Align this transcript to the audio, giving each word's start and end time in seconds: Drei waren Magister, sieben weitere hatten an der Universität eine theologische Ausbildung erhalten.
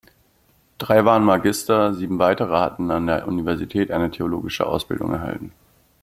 Drei 0.79 1.05
waren 1.05 1.23
Magister, 1.23 1.93
sieben 1.93 2.17
weitere 2.17 2.55
hatten 2.57 2.89
an 2.89 3.05
der 3.05 3.27
Universität 3.27 3.91
eine 3.91 4.09
theologische 4.09 4.65
Ausbildung 4.65 5.11
erhalten. 5.13 5.51